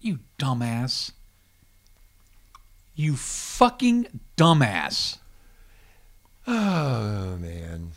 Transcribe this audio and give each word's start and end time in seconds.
You 0.00 0.20
dumbass. 0.38 1.12
You 2.94 3.16
fucking 3.16 4.20
dumbass. 4.36 5.18
Oh 6.46 7.36
man. 7.38 7.90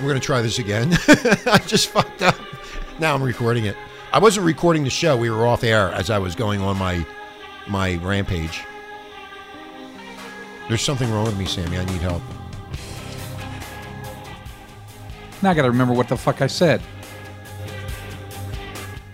We're 0.00 0.08
gonna 0.08 0.20
try 0.20 0.40
this 0.40 0.58
again. 0.58 0.92
I 1.46 1.60
just 1.66 1.88
fucked 1.88 2.22
up. 2.22 2.36
Now 2.98 3.14
I'm 3.14 3.22
recording 3.22 3.64
it. 3.64 3.76
I 4.12 4.18
wasn't 4.18 4.46
recording 4.46 4.84
the 4.84 4.90
show. 4.90 5.16
We 5.16 5.30
were 5.30 5.46
off 5.46 5.64
air 5.64 5.92
as 5.92 6.10
I 6.10 6.18
was 6.18 6.34
going 6.34 6.60
on 6.60 6.78
my 6.78 7.04
my 7.68 7.96
rampage. 7.96 8.62
There's 10.68 10.82
something 10.82 11.10
wrong 11.10 11.26
with 11.26 11.36
me, 11.36 11.46
Sammy. 11.46 11.78
I 11.78 11.84
need 11.84 12.00
help. 12.00 12.22
Now 15.42 15.50
I 15.50 15.54
got 15.54 15.62
to 15.62 15.70
remember 15.70 15.94
what 15.94 16.08
the 16.08 16.16
fuck 16.16 16.42
I 16.42 16.46
said. 16.46 16.80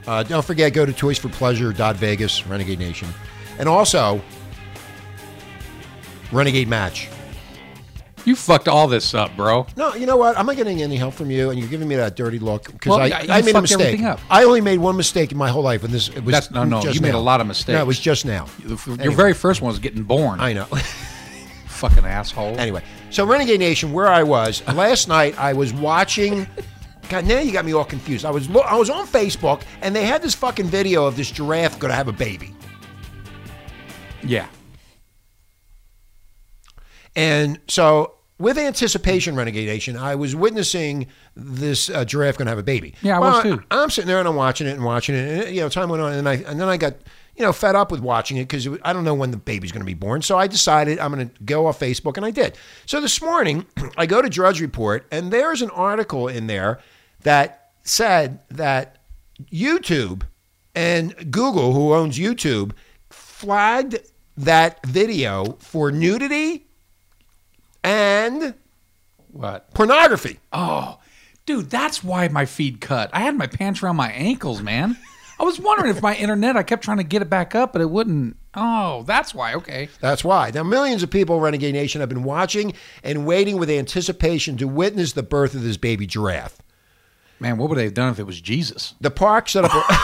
Uh, 0.07 0.23
don't 0.23 0.45
forget, 0.45 0.73
go 0.73 0.87
to 0.87 0.93
toysforpleasure.vegas, 0.93 2.47
Renegade 2.47 2.79
Nation. 2.79 3.09
And 3.59 3.69
also, 3.69 4.21
Renegade 6.33 6.69
Match. 6.69 7.09
You 8.25 8.35
fucked 8.35 8.67
all 8.67 8.89
this 8.89 9.15
up, 9.15 9.37
bro. 9.37 9.67
No, 9.77 9.95
you 9.95 10.05
know 10.05 10.17
what? 10.17 10.37
I'm 10.37 10.47
not 10.47 10.57
getting 10.57 10.83
any 10.83 10.97
help 10.97 11.15
from 11.15 11.31
you, 11.31 11.51
and 11.51 11.59
you're 11.61 11.69
giving 11.69 11.87
me 11.87 11.95
that 11.95 12.17
dirty 12.17 12.41
look 12.41 12.65
because 12.73 12.91
Well, 12.91 13.01
I, 13.01 13.25
I 13.29 13.43
made 13.43 13.55
a 13.55 13.61
mistake. 13.61 14.01
I 14.29 14.43
only 14.43 14.61
made 14.61 14.79
one 14.81 14.97
mistake 14.97 15.31
in 15.31 15.39
my 15.39 15.49
whole 15.49 15.63
life, 15.63 15.85
and 15.85 15.95
this 15.95 16.09
it 16.09 16.25
was 16.25 16.33
That's- 16.33 16.51
no, 16.51 16.65
no, 16.65 16.83
just 16.83 16.97
you 16.97 17.01
made 17.01 17.13
now. 17.13 17.19
a 17.19 17.21
lot 17.21 17.41
of 17.41 17.47
mistakes. 17.47 17.75
No, 17.77 17.83
it 17.83 17.87
was 17.87 18.01
just 18.01 18.25
now. 18.25 18.47
Your 18.67 18.77
Anyway. 18.99 19.15
very 19.15 19.33
first 19.33 19.63
one 19.63 19.69
was 19.71 19.79
getting 19.79 20.03
born. 20.03 20.41
I 20.41 20.53
know. 20.55 20.65
fucking 21.69 22.05
asshole. 22.05 22.59
anyway, 22.59 22.83
so 23.11 23.25
Renegade 23.25 23.61
Nation, 23.61 23.93
where 23.93 24.09
I 24.09 24.25
was 24.25 24.67
last 24.67 25.07
night, 25.09 25.39
I 25.39 25.53
was 25.53 25.73
watching. 25.73 26.47
God, 27.09 27.25
now 27.27 27.39
you 27.41 27.53
got 27.53 27.65
me 27.65 27.73
all 27.73 27.85
confused. 27.85 28.25
I 28.25 28.31
was 28.31 28.49
lo- 28.49 28.63
I 28.63 28.77
was 28.77 28.91
on 28.91 29.07
Facebook, 29.07 29.63
and 29.83 29.95
they 29.95 30.05
had 30.05 30.23
this 30.23 30.35
fucking 30.35 30.67
video 30.67 31.07
of 31.07 31.17
this 31.17 31.31
giraffe 31.31 31.79
going 31.79 31.91
to 31.91 31.97
have 31.97 32.09
a 32.09 32.13
baby. 32.13 32.55
Yeah. 34.23 34.47
And 37.15 37.59
so, 37.69 38.15
with 38.39 38.59
anticipation, 38.59 39.35
Renegade 39.37 39.67
Nation, 39.69 39.97
I 39.97 40.15
was 40.17 40.37
witnessing 40.37 41.07
this 41.35 41.89
uh, 41.89 42.05
giraffe 42.05 42.37
going 42.37 42.47
to 42.47 42.51
have 42.51 42.59
a 42.59 42.63
baby. 42.63 42.95
Yeah, 43.03 43.17
I 43.17 43.21
Well, 43.21 43.33
was 43.35 43.43
too. 43.43 43.63
I'm 43.71 43.89
sitting 43.91 44.09
there 44.09 44.19
and 44.19 44.29
I'm 44.29 44.37
watching 44.37 44.67
it 44.67 44.73
and 44.73 44.85
watching 44.85 45.15
it, 45.15 45.47
and 45.47 45.55
you 45.55 45.63
know, 45.63 45.69
time 45.69 45.89
went 45.89 46.03
on, 46.03 46.13
and 46.13 46.29
I 46.29 46.35
and 46.35 46.61
then 46.61 46.69
I 46.69 46.77
got 46.77 46.95
you 47.37 47.45
know 47.45 47.53
fed 47.53 47.75
up 47.75 47.91
with 47.91 48.01
watching 48.01 48.37
it 48.37 48.45
because 48.49 48.69
I 48.83 48.93
don't 48.93 49.05
know 49.05 49.15
when 49.15 49.31
the 49.31 49.37
baby's 49.39 49.73
going 49.73 49.81
to 49.81 49.87
be 49.87 49.95
born. 49.95 50.21
So 50.21 50.37
I 50.37 50.47
decided 50.47 50.99
I'm 50.99 51.13
going 51.15 51.31
to 51.31 51.43
go 51.45 51.67
off 51.67 51.81
Facebook, 51.81 52.17
and 52.19 52.27
I 52.27 52.31
did. 52.31 52.59
So 52.85 53.01
this 53.01 53.23
morning, 53.23 53.65
I 53.97 54.05
go 54.05 54.21
to 54.21 54.29
Drudge 54.29 54.61
Report, 54.61 55.07
and 55.11 55.31
there's 55.33 55.63
an 55.63 55.71
article 55.71 56.29
in 56.29 56.47
there 56.49 56.81
that 57.27 57.71
said 57.83 58.39
that 58.51 58.99
YouTube 59.53 60.23
and 60.77 61.31
Google, 61.33 61.73
who 61.73 61.93
owns 61.93 62.19
YouTube, 62.19 62.71
flagged 63.11 63.97
that 64.37 64.85
video 64.87 65.57
for 65.59 65.91
nudity 65.91 66.67
and 67.83 68.55
What? 69.33 69.73
pornography. 69.75 70.39
Oh, 70.53 70.99
dude, 71.47 71.69
that's 71.71 72.05
why 72.05 72.29
my 72.29 72.45
feed 72.47 72.81
cut. 72.81 73.11
I 73.13 73.21
had 73.21 73.37
my 73.37 73.47
pants 73.47 73.83
around 73.83 73.97
my 73.97 74.11
ankles, 74.13 74.63
man. 74.63 74.97
I 75.39 75.45
was 75.45 75.59
wondering 75.61 75.91
if 75.95 76.03
my 76.03 76.15
internet, 76.25 76.57
I 76.57 76.63
kept 76.63 76.85
trying 76.85 76.97
to 76.99 77.05
get 77.05 77.23
it 77.23 77.31
back 77.31 77.55
up, 77.55 77.73
but 77.73 77.83
it 77.83 77.91
wouldn't. 77.91 78.37
Oh, 78.55 79.03
that's 79.03 79.35
why. 79.35 79.55
Okay. 79.55 79.89
That's 80.01 80.23
why. 80.25 80.51
Now, 80.55 80.63
millions 80.63 81.03
of 81.03 81.11
people, 81.11 81.41
Renegade 81.41 81.75
Nation, 81.75 82.01
have 82.01 82.09
been 82.09 82.23
watching 82.23 82.73
and 83.03 83.27
waiting 83.27 83.59
with 83.59 83.69
anticipation 83.69 84.57
to 84.59 84.69
witness 84.69 85.13
the 85.13 85.23
birth 85.23 85.55
of 85.55 85.63
this 85.63 85.77
baby 85.77 86.07
giraffe. 86.07 86.57
Man, 87.41 87.59
what 87.59 87.69
would 87.69 87.77
they 87.79 87.85
have 87.85 87.95
done 87.95 88.11
if 88.13 88.19
it 88.19 88.27
was 88.27 88.41
Jesus? 88.41 88.95
The 89.01 89.11
park 89.11 89.49
set 89.49 89.65
up. 89.65 89.73
A, 89.73 89.99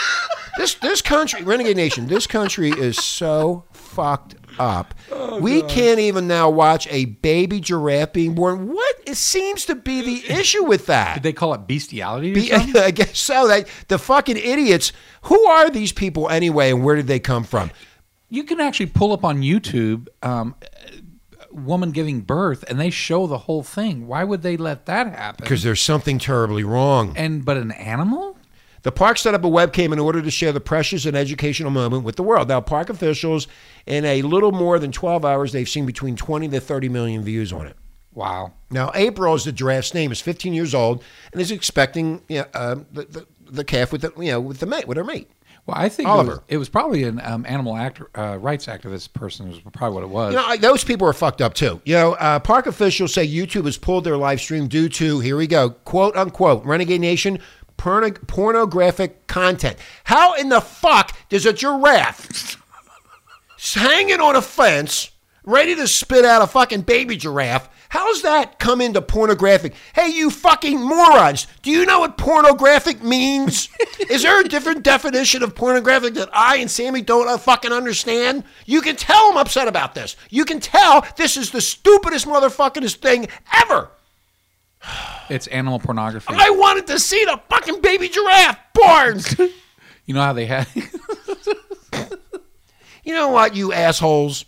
this 0.56 0.74
this 0.74 1.02
country, 1.02 1.42
Renegade 1.42 1.76
Nation, 1.76 2.06
this 2.06 2.26
country 2.26 2.70
is 2.70 2.96
so 2.96 3.64
fucked 3.72 4.36
up. 4.58 4.94
we 5.40 5.62
can't 5.62 6.00
even 6.00 6.26
now 6.26 6.50
watch 6.50 6.88
a 6.90 7.04
baby 7.06 7.60
giraffe 7.60 8.12
being 8.12 8.34
born. 8.34 8.68
What 8.72 8.96
it 9.06 9.16
seems 9.16 9.66
to 9.66 9.74
be 9.74 10.02
the 10.02 10.32
issue 10.32 10.64
with 10.64 10.86
that? 10.86 11.14
Did 11.14 11.22
they 11.22 11.32
call 11.32 11.54
it 11.54 11.66
bestiality? 11.66 12.32
Or 12.32 12.34
Be- 12.34 12.52
I 12.78 12.90
guess 12.90 13.18
so. 13.18 13.48
That 13.48 13.68
the 13.88 13.98
fucking 13.98 14.36
idiots. 14.36 14.92
Who 15.22 15.46
are 15.46 15.68
these 15.68 15.92
people 15.92 16.28
anyway, 16.28 16.70
and 16.70 16.84
where 16.84 16.96
did 16.96 17.06
they 17.06 17.20
come 17.20 17.44
from? 17.44 17.70
You 18.30 18.44
can 18.44 18.60
actually 18.60 18.86
pull 18.86 19.12
up 19.12 19.24
on 19.24 19.40
YouTube 19.42 20.08
um, 20.22 20.54
a 20.60 21.02
woman 21.50 21.90
giving 21.90 22.20
birth, 22.20 22.64
and 22.68 22.78
they 22.78 22.90
show 22.90 23.26
the 23.26 23.38
whole 23.38 23.62
thing. 23.62 24.06
Why 24.06 24.24
would 24.24 24.42
they 24.42 24.56
let 24.56 24.86
that 24.86 25.06
happen? 25.08 25.42
Because 25.42 25.62
there's 25.62 25.80
something 25.80 26.18
terribly 26.18 26.64
wrong. 26.64 27.14
and 27.16 27.44
but 27.44 27.56
an 27.56 27.72
animal? 27.72 28.36
The 28.82 28.92
park 28.92 29.18
set 29.18 29.34
up 29.34 29.44
a 29.44 29.48
webcam 29.48 29.92
in 29.92 29.98
order 29.98 30.22
to 30.22 30.30
share 30.30 30.52
the 30.52 30.60
precious 30.60 31.04
and 31.04 31.16
educational 31.16 31.70
moment 31.70 32.04
with 32.04 32.16
the 32.16 32.22
world. 32.22 32.48
Now, 32.48 32.60
park 32.60 32.88
officials, 32.88 33.48
in 33.86 34.04
a 34.04 34.22
little 34.22 34.52
more 34.52 34.78
than 34.78 34.92
12 34.92 35.24
hours, 35.24 35.52
they've 35.52 35.68
seen 35.68 35.84
between 35.84 36.14
20 36.14 36.48
to 36.48 36.60
30 36.60 36.88
million 36.88 37.24
views 37.24 37.52
on 37.52 37.66
it. 37.66 37.76
Wow. 38.14 38.52
Now, 38.70 38.92
April 38.94 39.34
is 39.34 39.44
the 39.44 39.52
giraffe's 39.52 39.94
name. 39.94 40.12
is 40.12 40.20
15 40.20 40.54
years 40.54 40.74
old 40.74 41.02
and 41.32 41.40
is 41.40 41.50
expecting 41.50 42.22
you 42.28 42.38
know, 42.38 42.46
uh, 42.54 42.76
the, 42.92 43.04
the 43.04 43.26
the 43.50 43.64
calf 43.64 43.92
with 43.92 44.02
the 44.02 44.12
you 44.18 44.30
know 44.30 44.40
with 44.40 44.60
the 44.60 44.66
mate 44.66 44.86
with 44.86 44.96
her 44.96 45.04
mate. 45.04 45.30
Well, 45.68 45.76
I 45.76 45.90
think 45.90 46.08
Oliver. 46.08 46.32
It, 46.32 46.34
was, 46.34 46.42
it 46.48 46.56
was 46.56 46.68
probably 46.70 47.04
an 47.04 47.20
um, 47.22 47.44
animal 47.46 47.76
actor, 47.76 48.08
uh, 48.14 48.38
rights 48.38 48.64
activist 48.64 49.12
person. 49.12 49.50
Was 49.50 49.60
probably 49.74 49.96
what 49.96 50.02
it 50.02 50.08
was. 50.08 50.32
You 50.32 50.40
know, 50.40 50.46
I, 50.46 50.56
those 50.56 50.82
people 50.82 51.06
are 51.06 51.12
fucked 51.12 51.42
up 51.42 51.52
too. 51.52 51.82
You 51.84 51.94
know, 51.94 52.12
uh, 52.14 52.38
park 52.38 52.66
officials 52.66 53.12
say 53.12 53.28
YouTube 53.28 53.66
has 53.66 53.76
pulled 53.76 54.04
their 54.04 54.16
live 54.16 54.40
stream 54.40 54.68
due 54.68 54.88
to 54.88 55.20
here 55.20 55.36
we 55.36 55.46
go 55.46 55.68
quote 55.68 56.16
unquote 56.16 56.64
Renegade 56.64 57.02
Nation 57.02 57.38
porno- 57.76 58.12
pornographic 58.26 59.26
content. 59.26 59.76
How 60.04 60.32
in 60.36 60.48
the 60.48 60.62
fuck 60.62 61.14
does 61.28 61.44
a 61.44 61.52
giraffe 61.52 62.56
hanging 63.74 64.22
on 64.22 64.36
a 64.36 64.42
fence, 64.42 65.10
ready 65.44 65.74
to 65.74 65.86
spit 65.86 66.24
out 66.24 66.40
a 66.40 66.46
fucking 66.46 66.80
baby 66.82 67.18
giraffe? 67.18 67.68
How's 67.90 68.20
that 68.22 68.58
come 68.58 68.82
into 68.82 69.00
pornographic? 69.00 69.74
Hey, 69.94 70.08
you 70.08 70.30
fucking 70.30 70.78
morons! 70.78 71.46
Do 71.62 71.70
you 71.70 71.86
know 71.86 72.00
what 72.00 72.18
pornographic 72.18 73.02
means? 73.02 73.70
Is 74.10 74.22
there 74.22 74.40
a 74.40 74.48
different 74.48 74.82
definition 74.82 75.42
of 75.42 75.54
pornographic 75.54 76.14
that 76.14 76.28
I 76.32 76.58
and 76.58 76.70
Sammy 76.70 77.00
don't 77.00 77.40
fucking 77.40 77.72
understand? 77.72 78.44
You 78.66 78.82
can 78.82 78.96
tell 78.96 79.30
I'm 79.30 79.38
upset 79.38 79.68
about 79.68 79.94
this. 79.94 80.16
You 80.28 80.44
can 80.44 80.60
tell 80.60 81.06
this 81.16 81.38
is 81.38 81.50
the 81.50 81.62
stupidest 81.62 82.26
motherfuckingest 82.26 82.96
thing 82.96 83.28
ever. 83.54 83.90
It's 85.30 85.46
animal 85.48 85.78
pornography. 85.78 86.32
I 86.34 86.48
wanted 86.48 86.86
to 86.86 86.98
see 86.98 87.22
the 87.26 87.38
fucking 87.50 87.82
baby 87.82 88.08
giraffe 88.08 88.58
born. 88.72 89.20
you 90.06 90.14
know 90.14 90.22
how 90.22 90.32
they 90.32 90.46
had. 90.46 90.66
you 93.04 93.12
know 93.12 93.28
what, 93.28 93.54
you 93.54 93.74
assholes? 93.74 94.46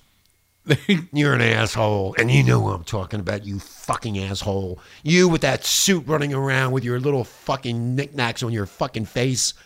You're 1.12 1.34
an 1.34 1.41
asshole, 1.41 2.15
and 2.19 2.31
you 2.31 2.43
know 2.43 2.60
who 2.60 2.71
I'm 2.71 2.84
talking 2.84 3.21
about, 3.21 3.44
you 3.47 3.59
fucking 3.59 4.19
asshole. 4.19 4.78
You 5.03 5.28
with 5.28 5.41
that 5.41 5.65
suit 5.65 6.06
running 6.06 6.34
around 6.34 6.72
with 6.72 6.84
your 6.84 7.00
little 7.00 7.25
fucking 7.25 7.94
knickknacks 7.94 8.43
on 8.43 8.53
your 8.53 8.66
fucking 8.66 9.06
face. 9.06 9.54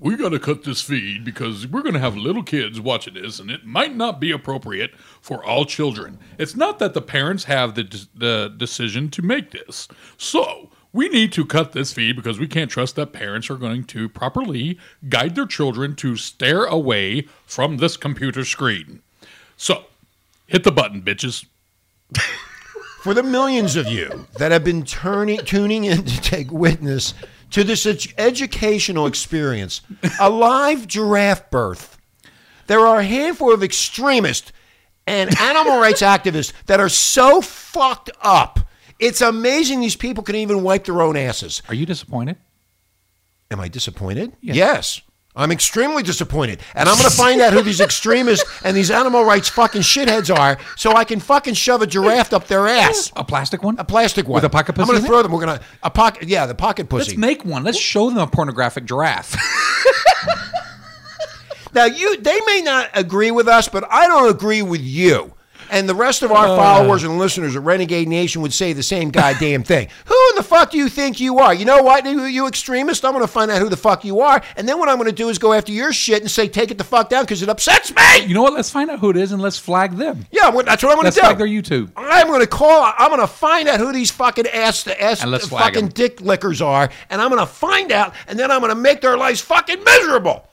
We 0.00 0.14
got 0.14 0.28
to 0.28 0.38
cut 0.38 0.62
this 0.62 0.80
feed 0.80 1.24
because 1.24 1.66
we're 1.66 1.82
to 1.82 1.98
have 1.98 2.16
little 2.16 2.44
kids 2.44 2.80
watching 2.80 3.14
this, 3.14 3.40
and 3.40 3.50
it 3.50 3.66
might 3.66 3.96
not 3.96 4.20
be 4.20 4.30
appropriate 4.30 4.94
for 5.20 5.44
all 5.44 5.64
children. 5.64 6.20
It's 6.38 6.54
not 6.54 6.78
that 6.78 6.94
the 6.94 7.02
parents 7.02 7.44
have 7.44 7.74
the, 7.74 8.06
the 8.14 8.54
decision 8.56 9.10
to 9.10 9.22
make 9.22 9.50
this. 9.50 9.88
So, 10.16 10.70
we 10.92 11.08
need 11.08 11.32
to 11.32 11.44
cut 11.44 11.72
this 11.72 11.92
feed 11.92 12.14
because 12.14 12.38
we 12.38 12.46
can't 12.46 12.70
trust 12.70 12.94
that 12.94 13.12
parents 13.12 13.50
are 13.50 13.56
going 13.56 13.84
to 13.84 14.08
properly 14.08 14.78
guide 15.08 15.34
their 15.34 15.46
children 15.46 15.96
to 15.96 16.14
stare 16.14 16.64
away 16.64 17.26
from 17.44 17.78
this 17.78 17.96
computer 17.96 18.44
screen. 18.44 19.02
So, 19.58 19.84
hit 20.46 20.64
the 20.64 20.72
button, 20.72 21.02
bitches. 21.02 21.44
For 23.02 23.12
the 23.12 23.22
millions 23.22 23.76
of 23.76 23.86
you 23.86 24.26
that 24.38 24.50
have 24.50 24.64
been 24.64 24.84
turning, 24.84 25.38
tuning 25.40 25.84
in 25.84 26.04
to 26.04 26.20
take 26.20 26.50
witness 26.50 27.12
to 27.50 27.64
this 27.64 27.84
ed- 27.86 28.06
educational 28.16 29.06
experience, 29.06 29.82
a 30.20 30.30
live 30.30 30.86
giraffe 30.86 31.50
birth, 31.50 31.98
there 32.66 32.80
are 32.80 33.00
a 33.00 33.04
handful 33.04 33.52
of 33.52 33.62
extremists 33.62 34.52
and 35.06 35.36
animal 35.38 35.78
rights 35.78 36.02
activists 36.02 36.52
that 36.66 36.80
are 36.80 36.88
so 36.88 37.40
fucked 37.40 38.10
up. 38.22 38.60
It's 38.98 39.20
amazing 39.20 39.80
these 39.80 39.96
people 39.96 40.22
can 40.22 40.36
even 40.36 40.62
wipe 40.62 40.84
their 40.84 41.00
own 41.02 41.16
asses. 41.16 41.62
Are 41.68 41.74
you 41.74 41.86
disappointed? 41.86 42.36
Am 43.50 43.60
I 43.60 43.68
disappointed? 43.68 44.32
Yes. 44.40 45.00
I'm 45.38 45.52
extremely 45.52 46.02
disappointed. 46.02 46.58
And 46.74 46.88
I'm 46.88 46.98
going 46.98 47.08
to 47.08 47.16
find 47.16 47.40
out 47.40 47.52
who 47.52 47.62
these 47.62 47.80
extremists 47.80 48.44
and 48.64 48.76
these 48.76 48.90
animal 48.90 49.24
rights 49.24 49.48
fucking 49.48 49.82
shitheads 49.82 50.36
are 50.36 50.58
so 50.76 50.94
I 50.94 51.04
can 51.04 51.20
fucking 51.20 51.54
shove 51.54 51.80
a 51.80 51.86
giraffe 51.86 52.32
up 52.32 52.48
their 52.48 52.66
ass. 52.66 53.12
A 53.14 53.22
plastic 53.22 53.62
one? 53.62 53.78
A 53.78 53.84
plastic 53.84 54.26
one. 54.26 54.34
With 54.34 54.44
a 54.44 54.50
pocket 54.50 54.74
pussy? 54.74 54.82
I'm 54.82 54.88
going 54.88 55.00
to 55.00 55.06
throw 55.06 55.22
them. 55.22 55.30
We're 55.30 55.46
going 55.46 55.58
to, 55.58 55.64
a 55.84 55.90
pocket, 55.90 56.28
yeah, 56.28 56.46
the 56.46 56.56
pocket 56.56 56.88
pussy. 56.88 57.12
Let's 57.12 57.18
make 57.18 57.44
one. 57.44 57.62
Let's 57.62 57.78
show 57.78 58.10
them 58.10 58.18
a 58.18 58.26
pornographic 58.26 58.84
giraffe. 58.84 59.36
now, 61.72 61.84
you, 61.84 62.20
they 62.20 62.40
may 62.44 62.62
not 62.64 62.90
agree 62.94 63.30
with 63.30 63.46
us, 63.46 63.68
but 63.68 63.84
I 63.88 64.08
don't 64.08 64.28
agree 64.28 64.62
with 64.62 64.80
you. 64.80 65.34
And 65.70 65.88
the 65.88 65.94
rest 65.94 66.22
of 66.22 66.32
our 66.32 66.46
uh. 66.46 66.56
followers 66.56 67.04
and 67.04 67.18
listeners 67.18 67.56
at 67.56 67.62
Renegade 67.62 68.08
Nation 68.08 68.42
would 68.42 68.52
say 68.52 68.72
the 68.72 68.82
same 68.82 69.10
goddamn 69.10 69.62
thing. 69.62 69.88
Who 70.06 70.14
in 70.30 70.36
the 70.36 70.42
fuck 70.42 70.70
do 70.70 70.78
you 70.78 70.88
think 70.88 71.20
you 71.20 71.38
are? 71.38 71.52
You 71.54 71.64
know 71.64 71.82
what, 71.82 72.04
you, 72.04 72.24
you 72.24 72.46
extremist? 72.46 73.04
I'm 73.04 73.12
going 73.12 73.24
to 73.24 73.28
find 73.30 73.50
out 73.50 73.60
who 73.60 73.68
the 73.68 73.76
fuck 73.76 74.04
you 74.04 74.20
are. 74.20 74.42
And 74.56 74.68
then 74.68 74.78
what 74.78 74.88
I'm 74.88 74.96
going 74.96 75.08
to 75.10 75.14
do 75.14 75.28
is 75.28 75.38
go 75.38 75.52
after 75.52 75.72
your 75.72 75.92
shit 75.92 76.22
and 76.22 76.30
say, 76.30 76.48
take 76.48 76.70
it 76.70 76.78
the 76.78 76.84
fuck 76.84 77.08
down 77.08 77.24
because 77.24 77.42
it 77.42 77.48
upsets 77.48 77.94
me. 77.94 78.26
You 78.26 78.34
know 78.34 78.42
what? 78.42 78.52
Let's 78.54 78.70
find 78.70 78.90
out 78.90 78.98
who 78.98 79.10
it 79.10 79.16
is 79.16 79.32
and 79.32 79.42
let's 79.42 79.58
flag 79.58 79.96
them. 79.96 80.26
Yeah, 80.30 80.48
well, 80.50 80.64
that's 80.64 80.82
what 80.82 80.90
I'm 80.92 80.98
going 80.98 81.10
to 81.10 81.14
do. 81.14 81.20
flag 81.20 81.38
their 81.38 81.46
YouTube. 81.46 81.90
I'm 81.96 82.26
going 82.26 82.40
to 82.40 82.46
call. 82.46 82.92
I'm 82.98 83.08
going 83.08 83.20
to 83.20 83.26
find 83.26 83.68
out 83.68 83.78
who 83.78 83.92
these 83.92 84.10
fucking 84.10 84.46
ass, 84.48 84.84
the 84.84 85.00
ass 85.00 85.22
And 85.22 85.30
let's 85.30 85.48
flag 85.48 85.74
fucking 85.74 85.84
'em. 85.86 85.90
dick 85.90 86.20
lickers 86.20 86.62
are, 86.62 86.88
and 87.10 87.20
I'm 87.20 87.28
going 87.30 87.40
to 87.40 87.46
find 87.46 87.92
out, 87.92 88.14
and 88.26 88.38
then 88.38 88.50
I'm 88.50 88.60
going 88.60 88.70
to 88.70 88.80
make 88.80 89.00
their 89.00 89.16
lives 89.16 89.40
fucking 89.40 89.82
miserable. 89.84 90.48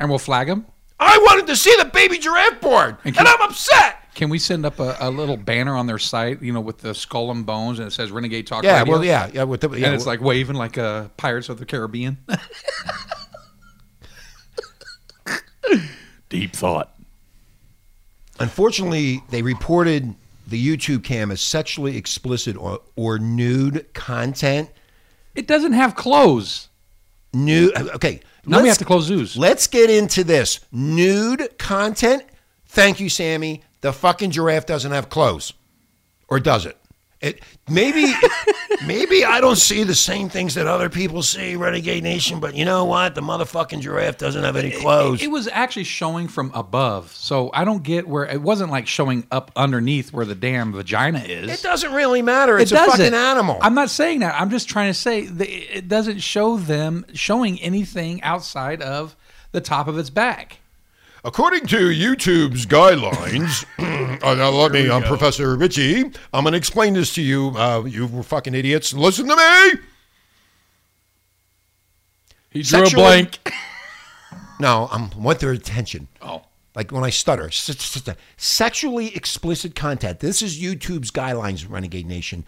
And 0.00 0.08
we'll 0.08 0.18
flag 0.18 0.46
them. 0.46 0.66
I 1.00 1.18
wanted 1.18 1.46
to 1.48 1.56
see 1.56 1.74
the 1.78 1.84
baby 1.84 2.18
giraffe 2.18 2.60
board, 2.60 2.96
and, 3.04 3.16
And 3.16 3.28
I'm 3.28 3.40
upset. 3.42 3.97
Can 4.18 4.30
we 4.30 4.40
send 4.40 4.66
up 4.66 4.80
a, 4.80 4.96
a 4.98 5.10
little 5.12 5.36
banner 5.36 5.76
on 5.76 5.86
their 5.86 5.96
site, 6.00 6.42
you 6.42 6.52
know, 6.52 6.60
with 6.60 6.78
the 6.78 6.92
skull 6.92 7.30
and 7.30 7.46
bones, 7.46 7.78
and 7.78 7.86
it 7.86 7.92
says 7.92 8.10
Renegade 8.10 8.48
Talk 8.48 8.64
Yeah, 8.64 8.80
Radio? 8.80 8.94
well, 8.94 9.04
yeah, 9.04 9.30
yeah. 9.32 9.44
With 9.44 9.60
the, 9.60 9.70
yeah 9.70 9.86
and 9.86 9.94
it's 9.94 10.06
like 10.06 10.20
waving 10.20 10.56
like 10.56 10.76
uh, 10.76 11.06
Pirates 11.16 11.48
of 11.48 11.60
the 11.60 11.64
Caribbean. 11.64 12.18
Deep 16.28 16.52
thought. 16.52 16.98
Unfortunately, 18.40 19.22
they 19.30 19.40
reported 19.42 20.16
the 20.48 20.60
YouTube 20.66 21.04
cam 21.04 21.30
as 21.30 21.40
sexually 21.40 21.96
explicit 21.96 22.56
or, 22.56 22.80
or 22.96 23.20
nude 23.20 23.86
content. 23.94 24.68
it 25.36 25.46
doesn't 25.46 25.74
have 25.74 25.94
clothes. 25.94 26.68
Nude. 27.32 27.72
Okay. 27.94 28.18
Now 28.46 28.56
we 28.56 28.62
let's- 28.64 28.70
have 28.70 28.78
to 28.78 28.84
close 28.84 29.04
zoos. 29.04 29.36
Let's 29.36 29.68
get 29.68 29.90
into 29.90 30.24
this 30.24 30.58
nude 30.72 31.56
content. 31.56 32.24
Thank 32.66 32.98
you, 32.98 33.08
Sammy. 33.08 33.62
The 33.80 33.92
fucking 33.92 34.32
giraffe 34.32 34.66
doesn't 34.66 34.90
have 34.92 35.08
clothes, 35.08 35.52
or 36.28 36.40
does 36.40 36.66
it? 36.66 36.76
It 37.20 37.42
maybe 37.68 38.12
maybe 38.86 39.24
I 39.24 39.40
don't 39.40 39.56
see 39.56 39.82
the 39.82 39.94
same 39.94 40.28
things 40.28 40.54
that 40.54 40.68
other 40.68 40.88
people 40.88 41.22
see, 41.24 41.56
Renegade 41.56 42.04
Nation. 42.04 42.38
But 42.38 42.54
you 42.54 42.64
know 42.64 42.84
what? 42.84 43.16
The 43.16 43.20
motherfucking 43.22 43.80
giraffe 43.80 44.18
doesn't 44.18 44.44
have 44.44 44.54
any 44.54 44.70
clothes. 44.70 45.20
It, 45.20 45.24
it 45.24 45.28
was 45.28 45.48
actually 45.48 45.82
showing 45.84 46.28
from 46.28 46.52
above, 46.54 47.12
so 47.12 47.50
I 47.52 47.64
don't 47.64 47.82
get 47.82 48.06
where 48.06 48.24
it 48.24 48.40
wasn't 48.40 48.70
like 48.70 48.86
showing 48.86 49.26
up 49.32 49.50
underneath 49.56 50.12
where 50.12 50.24
the 50.24 50.36
damn 50.36 50.72
vagina 50.72 51.18
is. 51.20 51.50
It 51.50 51.62
doesn't 51.62 51.92
really 51.92 52.22
matter. 52.22 52.56
It's 52.56 52.70
It 52.70 52.76
a 52.76 52.84
fucking 52.84 53.14
animal. 53.14 53.58
I'm 53.62 53.74
not 53.74 53.90
saying 53.90 54.20
that. 54.20 54.40
I'm 54.40 54.50
just 54.50 54.68
trying 54.68 54.90
to 54.90 54.98
say 54.98 55.26
that 55.26 55.76
it 55.76 55.88
doesn't 55.88 56.20
show 56.20 56.56
them 56.56 57.04
showing 57.14 57.60
anything 57.60 58.22
outside 58.22 58.80
of 58.80 59.16
the 59.50 59.60
top 59.60 59.88
of 59.88 59.98
its 59.98 60.10
back. 60.10 60.58
According 61.24 61.66
to 61.68 61.76
YouTube's 61.76 62.66
guidelines, 62.66 63.64
uh, 63.78 64.34
now 64.34 64.50
let 64.50 64.72
me, 64.72 64.90
I'm 64.90 65.02
Professor 65.02 65.56
Richie. 65.56 66.04
I'm 66.32 66.44
going 66.44 66.52
to 66.52 66.58
explain 66.58 66.94
this 66.94 67.14
to 67.14 67.22
you, 67.22 67.52
uh, 67.56 67.82
you 67.84 68.22
fucking 68.22 68.54
idiots. 68.54 68.92
Listen 68.94 69.26
to 69.28 69.36
me. 69.36 69.80
He 72.50 72.62
drew 72.62 72.80
Sexual- 72.80 73.00
a 73.00 73.04
blank. 73.04 73.52
No, 74.60 74.88
I'm 74.90 75.10
want 75.22 75.38
their 75.38 75.52
attention. 75.52 76.08
Oh. 76.20 76.42
Like 76.74 76.90
when 76.90 77.04
I 77.04 77.10
stutter, 77.10 77.48
sexually 78.36 79.14
explicit 79.14 79.76
content. 79.76 80.18
This 80.18 80.42
is 80.42 80.60
YouTube's 80.60 81.12
guidelines, 81.12 81.64
Renegade 81.68 82.06
Nation. 82.06 82.44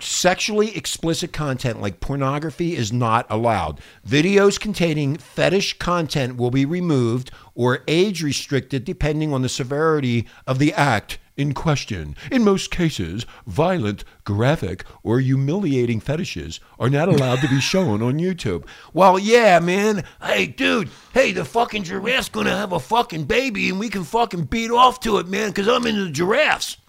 Sexually 0.00 0.76
explicit 0.76 1.32
content 1.32 1.80
like 1.80 1.98
pornography 1.98 2.76
is 2.76 2.92
not 2.92 3.26
allowed. 3.28 3.80
Videos 4.06 4.60
containing 4.60 5.16
fetish 5.16 5.76
content 5.78 6.36
will 6.36 6.52
be 6.52 6.64
removed 6.64 7.32
or 7.56 7.82
age 7.88 8.22
restricted 8.22 8.84
depending 8.84 9.32
on 9.32 9.42
the 9.42 9.48
severity 9.48 10.28
of 10.46 10.60
the 10.60 10.72
act 10.72 11.18
in 11.36 11.52
question. 11.52 12.14
In 12.30 12.44
most 12.44 12.70
cases, 12.70 13.26
violent, 13.44 14.04
graphic, 14.22 14.84
or 15.02 15.18
humiliating 15.18 15.98
fetishes 15.98 16.60
are 16.78 16.90
not 16.90 17.08
allowed 17.08 17.40
to 17.40 17.48
be 17.48 17.60
shown 17.60 18.00
on 18.00 18.20
YouTube. 18.20 18.66
Well, 18.92 19.18
yeah, 19.18 19.58
man. 19.58 20.04
Hey, 20.22 20.46
dude. 20.46 20.90
Hey, 21.12 21.32
the 21.32 21.44
fucking 21.44 21.82
giraffe's 21.82 22.28
gonna 22.28 22.56
have 22.56 22.72
a 22.72 22.78
fucking 22.78 23.24
baby, 23.24 23.68
and 23.68 23.80
we 23.80 23.88
can 23.88 24.04
fucking 24.04 24.44
beat 24.44 24.70
off 24.70 25.00
to 25.00 25.18
it, 25.18 25.26
man, 25.26 25.50
because 25.50 25.66
I'm 25.66 25.86
into 25.86 26.04
the 26.04 26.10
giraffes. 26.10 26.76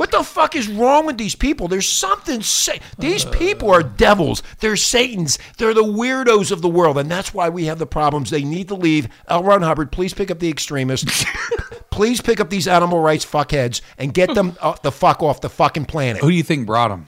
What 0.00 0.12
the 0.12 0.24
fuck 0.24 0.56
is 0.56 0.66
wrong 0.66 1.04
with 1.04 1.18
these 1.18 1.34
people? 1.34 1.68
There's 1.68 1.86
something. 1.86 2.40
Sa- 2.40 2.78
these 2.98 3.26
people 3.26 3.70
are 3.70 3.82
devils. 3.82 4.42
They're 4.60 4.74
Satans. 4.74 5.38
They're 5.58 5.74
the 5.74 5.82
weirdos 5.82 6.50
of 6.50 6.62
the 6.62 6.70
world, 6.70 6.96
and 6.96 7.10
that's 7.10 7.34
why 7.34 7.50
we 7.50 7.66
have 7.66 7.78
the 7.78 7.86
problems. 7.86 8.30
They 8.30 8.42
need 8.42 8.68
to 8.68 8.74
leave. 8.74 9.10
L. 9.28 9.44
Ron 9.44 9.60
Hubbard, 9.60 9.92
please 9.92 10.14
pick 10.14 10.30
up 10.30 10.38
the 10.38 10.48
extremists. 10.48 11.26
please 11.90 12.22
pick 12.22 12.40
up 12.40 12.48
these 12.48 12.66
animal 12.66 13.00
rights 13.00 13.26
fuckheads 13.26 13.82
and 13.98 14.14
get 14.14 14.34
them 14.34 14.56
uh, 14.62 14.74
the 14.82 14.90
fuck 14.90 15.22
off 15.22 15.42
the 15.42 15.50
fucking 15.50 15.84
planet. 15.84 16.22
Who 16.22 16.30
do 16.30 16.34
you 16.34 16.44
think 16.44 16.66
brought 16.66 16.90
him? 16.90 17.06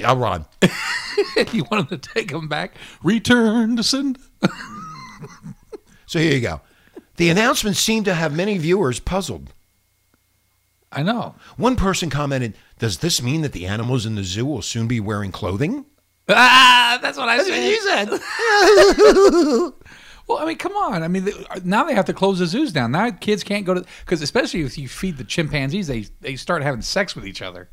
L. 0.00 0.16
Ron. 0.16 0.46
you 1.52 1.64
wanted 1.70 1.90
to 1.90 2.12
take 2.12 2.32
them 2.32 2.48
back? 2.48 2.74
Return 3.04 3.76
to 3.76 3.84
send. 3.84 4.18
So 6.06 6.20
here 6.20 6.34
you 6.34 6.40
go. 6.40 6.60
The 7.16 7.30
announcement 7.30 7.76
seemed 7.76 8.04
to 8.04 8.14
have 8.14 8.32
many 8.34 8.58
viewers 8.58 9.00
puzzled. 9.00 9.52
I 10.96 11.02
know. 11.04 11.34
One 11.56 11.76
person 11.76 12.10
commented, 12.10 12.54
"Does 12.78 12.98
this 12.98 13.22
mean 13.22 13.42
that 13.42 13.52
the 13.52 13.66
animals 13.66 14.04
in 14.06 14.14
the 14.16 14.24
zoo 14.24 14.46
will 14.46 14.62
soon 14.62 14.88
be 14.88 14.98
wearing 14.98 15.30
clothing?" 15.30 15.84
Ah, 16.28 16.98
that's 17.00 17.16
what 17.16 17.28
I 17.28 17.36
That's 17.36 17.48
what 17.48 17.56
said. 17.56 18.08
you 18.08 19.70
said. 19.70 19.72
Well, 20.28 20.38
I 20.38 20.44
mean, 20.44 20.56
come 20.58 20.72
on. 20.72 21.04
I 21.04 21.08
mean, 21.08 21.24
they, 21.24 21.32
now 21.62 21.84
they 21.84 21.94
have 21.94 22.06
to 22.06 22.12
close 22.12 22.40
the 22.40 22.46
zoos 22.46 22.72
down. 22.72 22.90
Now 22.90 23.10
kids 23.12 23.44
can't 23.44 23.64
go 23.64 23.74
to 23.74 23.84
because 24.04 24.22
especially 24.22 24.62
if 24.62 24.76
you 24.76 24.88
feed 24.88 25.18
the 25.18 25.22
chimpanzees, 25.24 25.86
they 25.86 26.06
they 26.20 26.34
start 26.34 26.64
having 26.64 26.82
sex 26.82 27.14
with 27.14 27.24
each 27.26 27.42
other. 27.42 27.70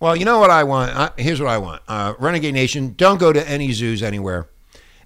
Well, 0.00 0.16
you 0.16 0.24
know 0.24 0.38
what 0.38 0.48
I 0.50 0.64
want. 0.64 0.96
Uh, 0.96 1.10
here's 1.18 1.38
what 1.38 1.50
I 1.50 1.58
want. 1.58 1.82
Uh, 1.86 2.14
Renegade 2.18 2.54
Nation, 2.54 2.94
don't 2.96 3.20
go 3.20 3.30
to 3.30 3.46
any 3.46 3.72
zoos 3.72 4.02
anywhere 4.02 4.48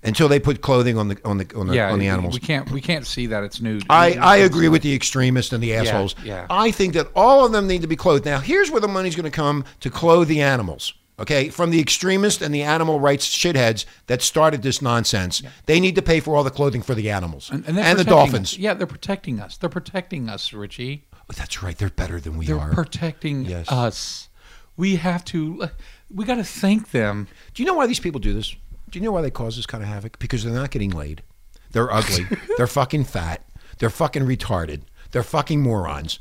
until 0.04 0.28
they 0.28 0.38
put 0.38 0.60
clothing 0.60 0.96
on 0.98 1.08
the 1.08 1.18
on 1.24 1.38
the 1.38 1.50
on 1.56 1.66
the, 1.66 1.74
yeah, 1.74 1.90
on 1.90 1.98
the 1.98 2.06
animals. 2.08 2.34
We 2.34 2.40
can't 2.40 2.70
we 2.70 2.80
can't 2.80 3.06
see 3.06 3.26
that 3.26 3.42
it's 3.42 3.60
nude. 3.60 3.84
I, 3.90 4.12
I 4.14 4.36
agree 4.36 4.68
with 4.68 4.82
the 4.82 4.94
extremists 4.94 5.52
and 5.52 5.62
the 5.62 5.74
assholes. 5.74 6.14
yeah. 6.22 6.46
I 6.50 6.70
think 6.70 6.94
that 6.94 7.08
all 7.16 7.44
of 7.46 7.52
them 7.52 7.66
need 7.66 7.80
to 7.82 7.86
be 7.88 7.96
clothed. 7.96 8.24
Now, 8.24 8.38
here's 8.40 8.70
where 8.70 8.80
the 8.80 8.88
money's 8.88 9.16
going 9.16 9.24
to 9.24 9.30
come 9.30 9.64
to 9.80 9.90
clothe 9.90 10.28
the 10.28 10.40
animals. 10.42 10.94
Okay, 11.16 11.48
from 11.48 11.70
the 11.70 11.78
extremists 11.80 12.42
and 12.42 12.52
the 12.52 12.62
animal 12.62 12.98
rights 12.98 13.24
shitheads 13.28 13.84
that 14.08 14.20
started 14.20 14.62
this 14.62 14.82
nonsense, 14.82 15.42
they 15.66 15.78
need 15.78 15.94
to 15.94 16.02
pay 16.02 16.18
for 16.18 16.34
all 16.34 16.42
the 16.42 16.50
clothing 16.50 16.82
for 16.82 16.96
the 16.96 17.08
animals 17.08 17.50
and, 17.52 17.64
and, 17.68 17.76
they're 17.76 17.94
the 17.94 18.02
dolphins. 18.04 18.54
us. 18.54 18.58
Yeah, 18.58 18.74
they're 18.74 18.84
protecting 18.88 19.38
us. 19.38 19.56
They're 19.56 19.68
protecting 19.70 20.28
us, 20.28 20.52
Richie. 20.52 21.04
Oh, 21.14 21.18
that's 21.36 21.62
right, 21.62 21.78
they're 21.78 21.88
better 21.88 22.18
than 22.18 22.36
we 22.36 22.46
They're 22.46 22.58
are. 22.58 22.74
protecting 22.74 23.44
Yes. 23.44 23.70
us. 23.70 24.28
We 24.76 24.96
have 24.96 25.24
to. 25.26 25.68
We 26.12 26.24
got 26.24 26.34
to 26.34 26.44
thank 26.44 26.90
them. 26.90 27.28
Do 27.54 27.62
you 27.62 27.66
know 27.68 27.74
why 27.74 27.86
these 27.86 28.00
people 28.00 28.18
do 28.20 28.32
this? 28.34 28.54
Do 28.90 28.98
you 28.98 29.04
know 29.04 29.12
why 29.12 29.22
they 29.22 29.30
cause 29.30 29.56
this 29.56 29.66
kind 29.66 29.82
of 29.82 29.88
havoc? 29.88 30.18
Because 30.18 30.44
they're 30.44 30.52
not 30.52 30.70
getting 30.70 30.90
laid. 30.90 31.22
They're 31.72 31.92
ugly. 31.92 32.26
they're 32.56 32.66
fucking 32.66 33.04
fat. 33.04 33.44
They're 33.78 33.90
fucking 33.90 34.22
retarded. 34.24 34.82
They're 35.10 35.22
fucking 35.22 35.60
morons. 35.62 36.18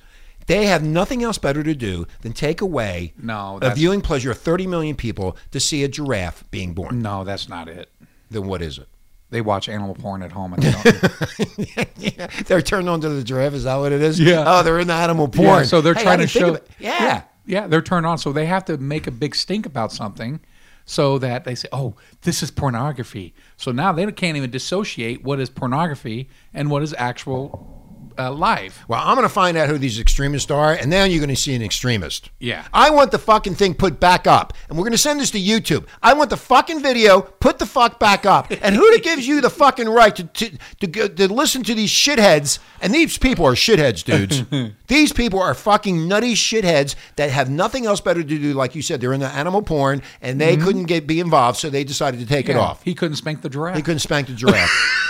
They 0.48 0.66
have 0.66 0.84
nothing 0.84 1.24
else 1.24 1.38
better 1.38 1.64
to 1.64 1.74
do 1.74 2.06
than 2.22 2.34
take 2.34 2.60
away 2.62 3.14
No, 3.18 3.58
a 3.58 3.60
that's- 3.60 3.78
viewing 3.78 4.02
pleasure 4.02 4.32
of 4.32 4.38
30 4.40 4.68
million 4.68 4.96
people 4.96 5.38
to 5.52 5.60
see 5.60 5.84
a 5.84 5.88
giraffe 5.88 6.44
being 6.52 6.74
born. 6.74 7.02
No, 7.02 7.24
that's 7.24 7.48
not 7.48 7.68
it. 7.70 7.90
Then 8.30 8.48
what 8.48 8.62
is 8.62 8.78
it? 8.78 8.88
They 9.30 9.42
watch 9.42 9.68
animal 9.70 9.96
porn 9.96 10.22
at 10.22 10.32
home 10.32 10.54
and 10.54 10.62
they 10.64 10.72
don't. 10.72 11.90
yeah, 11.98 12.28
they're 12.48 12.62
turned 12.62 12.88
on 12.90 13.02
to 13.02 13.10
the 13.10 13.24
giraffe. 13.24 13.54
Is 13.54 13.64
that 13.64 13.76
what 13.78 13.92
it 13.92 14.02
is? 14.02 14.20
Yeah. 14.20 14.44
Oh, 14.46 14.64
they're 14.64 14.80
in 14.80 14.88
the 14.88 14.94
animal 14.94 15.28
porn. 15.28 15.48
Yeah, 15.60 15.64
so 15.64 15.82
they're 15.82 15.94
Hey, 15.96 16.02
I 16.02 16.04
trying 16.04 16.20
to 16.20 16.26
didn't 16.26 16.32
think 16.34 16.44
show. 16.46 16.50
of 16.50 16.56
it. 16.58 16.68
Yeah. 16.80 17.04
yeah, 17.04 17.22
yeah, 17.46 17.68
they're 17.68 17.82
turned 17.82 18.06
on. 18.06 18.18
So 18.18 18.32
they 18.34 18.46
have 18.46 18.66
to 18.66 18.78
make 18.78 19.08
a 19.08 19.12
big 19.12 19.34
stink 19.36 19.66
about 19.66 19.92
something, 19.92 20.40
so 20.86 21.18
that 21.20 21.44
they 21.44 21.56
say, 21.56 21.68
"Oh, 21.72 21.96
this 22.22 22.44
is 22.44 22.52
pornography." 22.52 23.34
So 23.58 23.72
now 23.72 23.92
they 23.92 24.10
can't 24.12 24.38
even 24.38 24.52
dissociate 24.52 25.24
what 25.24 25.40
is 25.40 25.50
pornography 25.50 26.30
and 26.54 26.70
what 26.70 26.84
is 26.84 26.94
actual 26.98 27.83
uh, 28.18 28.32
life. 28.32 28.84
Well, 28.88 29.02
I'm 29.04 29.16
going 29.16 29.28
to 29.28 29.34
find 29.34 29.58
out 29.58 29.70
who 29.70 29.78
these 29.78 30.00
extremists 30.00 30.52
are, 30.52 30.74
and 30.74 30.92
then 30.92 31.12
you're 31.12 31.20
going 31.20 31.30
to 31.30 31.36
see 31.36 31.56
an 31.56 31.62
extremist. 31.62 32.30
Yeah. 32.40 32.66
I 32.74 32.90
want 32.90 33.12
the 33.12 33.20
fucking 33.20 33.56
thing 33.56 33.74
put 33.74 34.00
back 34.00 34.28
up, 34.28 34.54
and 34.70 34.78
we're 34.78 34.84
going 34.84 34.94
to 34.94 34.98
send 34.98 35.20
this 35.20 35.32
to 35.32 35.40
YouTube. 35.40 35.88
I 36.02 36.14
want 36.14 36.30
the 36.30 36.38
fucking 36.38 36.82
video 36.82 37.22
put 37.22 37.60
the 37.60 37.66
fuck 37.66 38.00
back 38.00 38.26
up. 38.26 38.52
And 38.62 38.76
who 38.76 38.98
gives 39.00 39.28
you 39.28 39.42
the 39.42 39.50
fucking 39.50 39.90
right 39.90 40.16
to, 40.16 40.24
to, 40.24 40.58
to, 40.88 41.10
to 41.10 41.34
listen 41.34 41.64
to 41.64 41.76
these 41.76 41.92
shitheads? 41.92 42.60
And 42.82 42.94
these 42.94 43.18
people 43.18 43.46
are 43.46 43.54
shitheads, 43.54 44.04
dudes. 44.04 44.44
these 44.88 45.14
people 45.14 45.42
are 45.42 45.54
fucking 45.54 46.08
nutty 46.08 46.34
shitheads 46.34 46.96
that 47.16 47.30
have 47.30 47.50
nothing 47.50 47.86
else 47.86 48.02
better 48.02 48.24
to 48.24 48.28
do. 48.40 48.54
Like 48.54 48.76
you 48.76 48.82
said, 48.82 49.02
they're 49.02 49.14
in 49.14 49.20
the 49.20 49.28
animal 49.28 49.62
porn, 49.62 50.02
and 50.22 50.40
they 50.40 50.58
couldn't 50.58 50.86
get 50.86 51.08
be 51.08 51.20
involved, 51.20 51.58
so 51.60 51.70
they 51.70 51.84
decided 51.84 52.20
to 52.20 52.26
take 52.26 52.50
it 52.50 52.56
off. 52.56 52.84
He 52.84 52.96
couldn't 52.96 53.18
spank 53.18 53.42
the 53.42 53.50
giraffe. 53.50 53.76
He 53.76 53.82
couldn't 53.82 54.00
spank 54.00 54.28
the 54.28 54.34
giraffe. 54.34 55.00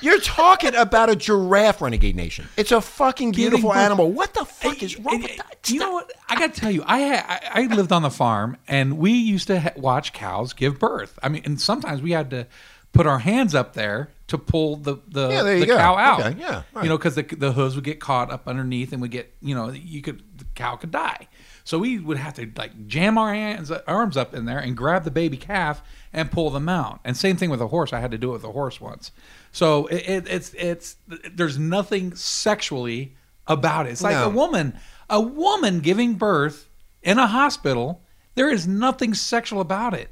You're 0.00 0.20
talking 0.20 0.74
about 0.74 1.10
a 1.10 1.16
giraffe, 1.16 1.80
Renegade 1.82 2.14
Nation. 2.16 2.46
It's 2.56 2.72
a 2.72 2.80
fucking 2.80 3.32
beautiful 3.32 3.70
birth- 3.70 3.78
animal. 3.78 4.12
What 4.12 4.34
the 4.34 4.44
fuck 4.44 4.82
is 4.82 4.98
wrong 4.98 5.22
with 5.22 5.36
that? 5.36 5.68
You 5.68 5.80
know 5.80 5.92
what? 5.92 6.10
I 6.28 6.38
got 6.38 6.54
to 6.54 6.60
tell 6.60 6.70
you, 6.70 6.84
I, 6.86 7.40
I 7.52 7.74
lived 7.74 7.92
on 7.92 8.02
the 8.02 8.10
farm, 8.10 8.56
and 8.68 8.98
we 8.98 9.12
used 9.12 9.48
to 9.48 9.60
ha- 9.60 9.72
watch 9.76 10.12
cows 10.12 10.52
give 10.52 10.78
birth. 10.78 11.18
I 11.22 11.28
mean, 11.28 11.42
and 11.44 11.60
sometimes 11.60 12.00
we 12.02 12.12
had 12.12 12.30
to 12.30 12.46
put 12.92 13.06
our 13.06 13.18
hands 13.18 13.54
up 13.54 13.74
there 13.74 14.10
to 14.28 14.38
pull 14.38 14.76
the 14.76 14.96
the, 15.08 15.28
Yeah, 15.28 15.42
there 15.42 15.54
you 15.54 15.60
the 15.60 15.66
go. 15.66 15.76
cow 15.76 15.96
out. 15.96 16.20
Okay, 16.20 16.38
yeah, 16.40 16.62
right. 16.72 16.82
You 16.84 16.88
know, 16.90 16.96
because 16.98 17.14
the 17.16 17.22
the 17.22 17.52
hooves 17.52 17.74
would 17.74 17.84
get 17.84 17.98
caught 18.00 18.30
up 18.30 18.46
underneath, 18.46 18.92
and 18.92 19.02
would 19.02 19.10
get 19.10 19.34
you 19.42 19.54
know 19.54 19.70
you 19.70 20.00
could 20.02 20.22
the 20.38 20.44
cow 20.54 20.76
could 20.76 20.90
die. 20.90 21.28
So 21.68 21.78
we 21.78 21.98
would 21.98 22.16
have 22.16 22.32
to 22.36 22.50
like 22.56 22.86
jam 22.86 23.18
our 23.18 23.34
hands 23.34 23.70
arms 23.70 24.16
up 24.16 24.32
in 24.32 24.46
there 24.46 24.58
and 24.58 24.74
grab 24.74 25.04
the 25.04 25.10
baby 25.10 25.36
calf 25.36 25.82
and 26.14 26.30
pull 26.30 26.48
them 26.48 26.66
out. 26.66 26.98
And 27.04 27.14
same 27.14 27.36
thing 27.36 27.50
with 27.50 27.60
a 27.60 27.66
horse. 27.68 27.92
I 27.92 28.00
had 28.00 28.10
to 28.12 28.16
do 28.16 28.30
it 28.30 28.32
with 28.32 28.44
a 28.44 28.52
horse 28.52 28.80
once. 28.80 29.12
So 29.52 29.86
it, 29.88 30.08
it, 30.08 30.28
it's 30.28 30.54
it's 30.54 30.96
there's 31.06 31.58
nothing 31.58 32.14
sexually 32.14 33.16
about 33.46 33.84
it. 33.84 33.90
It's 33.90 34.00
like 34.02 34.14
No. 34.14 34.24
a 34.24 34.30
woman, 34.30 34.78
a 35.10 35.20
woman 35.20 35.80
giving 35.80 36.14
birth 36.14 36.70
in 37.02 37.18
a 37.18 37.26
hospital. 37.26 38.00
There 38.34 38.48
is 38.48 38.66
nothing 38.66 39.12
sexual 39.12 39.60
about 39.60 39.92
it. 39.92 40.08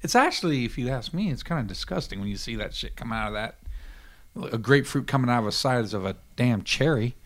It's 0.00 0.14
actually, 0.14 0.64
if 0.64 0.78
you 0.78 0.88
ask 0.88 1.12
me, 1.12 1.30
it's 1.30 1.42
kind 1.42 1.60
of 1.60 1.66
disgusting 1.66 2.18
when 2.18 2.28
you 2.30 2.38
see 2.38 2.56
that 2.56 2.72
shit 2.72 2.96
come 2.96 3.12
out 3.12 3.26
of 3.28 3.34
that. 3.34 3.58
A 4.54 4.56
grapefruit 4.56 5.06
coming 5.06 5.28
out 5.28 5.40
of 5.40 5.44
the 5.44 5.52
sides 5.52 5.92
of 5.92 6.06
a 6.06 6.16
damn 6.34 6.62
cherry. 6.62 7.14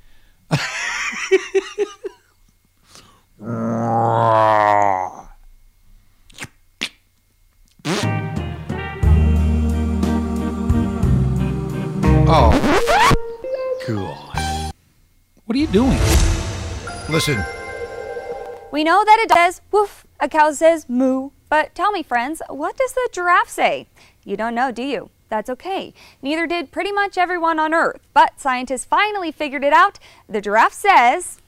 Oh, 3.43 5.29
God! 13.87 14.73
What 15.47 15.57
are 15.57 15.59
you 15.59 15.67
doing? 15.69 15.99
Listen, 17.09 17.43
We 18.71 18.85
know 18.85 19.03
that 19.05 19.19
it 19.21 19.33
says 19.33 19.63
woof, 19.73 20.07
a 20.21 20.29
cow 20.29 20.53
says 20.53 20.87
moo. 20.89 21.31
But 21.49 21.75
tell 21.75 21.91
me, 21.93 22.03
friends, 22.03 22.41
what 22.49 22.77
does 22.77 22.93
the 22.93 23.09
giraffe 23.11 23.49
say? 23.49 23.89
You 24.25 24.37
don't 24.37 24.55
know, 24.55 24.71
do 24.71 24.83
you? 24.83 25.09
That's 25.31 25.49
okay. 25.51 25.95
Neither 26.23 26.47
did 26.47 26.71
pretty 26.71 26.93
much 26.93 27.17
everyone 27.17 27.59
on 27.59 27.73
Earth. 27.73 28.01
But 28.13 28.39
scientists 28.39 28.85
finally 28.85 29.33
figured 29.33 29.65
it 29.65 29.73
out. 29.73 29.99
The 30.29 30.41
giraffe 30.41 30.75
says. 30.75 31.39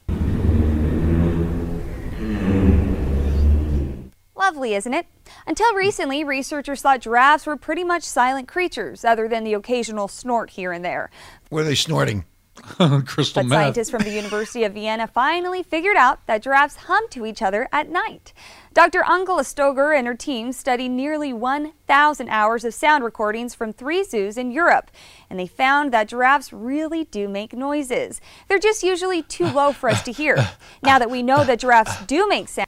Lovely, 4.35 4.73
isn't 4.73 4.93
it? 4.93 5.05
Until 5.45 5.73
recently, 5.75 6.23
researchers 6.23 6.81
thought 6.81 7.01
giraffes 7.01 7.45
were 7.45 7.55
pretty 7.55 7.83
much 7.83 8.03
silent 8.03 8.47
creatures, 8.47 9.05
other 9.05 9.27
than 9.27 9.43
the 9.43 9.53
occasional 9.53 10.07
snort 10.07 10.51
here 10.51 10.71
and 10.71 10.83
there. 10.83 11.09
what 11.49 11.61
are 11.61 11.65
they 11.65 11.75
snorting? 11.75 12.25
Crystal 13.07 13.41
But 13.41 13.47
meth. 13.49 13.59
scientists 13.59 13.89
from 13.89 14.03
the 14.03 14.11
University 14.11 14.63
of 14.63 14.73
Vienna 14.73 15.07
finally 15.07 15.63
figured 15.63 15.97
out 15.97 16.25
that 16.27 16.43
giraffes 16.43 16.75
hum 16.75 17.07
to 17.09 17.25
each 17.25 17.41
other 17.41 17.67
at 17.71 17.89
night. 17.89 18.31
Dr. 18.75 19.03
Angela 19.03 19.41
Stoger 19.41 19.97
and 19.97 20.05
her 20.05 20.13
team 20.13 20.51
studied 20.51 20.89
nearly 20.89 21.33
1,000 21.33 22.29
hours 22.29 22.63
of 22.63 22.73
sound 22.75 23.03
recordings 23.03 23.55
from 23.55 23.73
three 23.73 24.03
zoos 24.03 24.37
in 24.37 24.51
Europe, 24.51 24.91
and 25.31 25.39
they 25.39 25.47
found 25.47 25.91
that 25.93 26.09
giraffes 26.09 26.53
really 26.53 27.05
do 27.05 27.27
make 27.27 27.53
noises. 27.53 28.21
They're 28.47 28.59
just 28.59 28.83
usually 28.83 29.23
too 29.23 29.47
low 29.47 29.71
for 29.73 29.89
us 29.89 30.03
to 30.03 30.11
hear. 30.11 30.37
Now 30.83 30.99
that 30.99 31.09
we 31.09 31.23
know 31.23 31.43
that 31.43 31.59
giraffes 31.59 32.05
do 32.05 32.27
make 32.27 32.49
sound, 32.49 32.67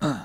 uh. 0.00 0.24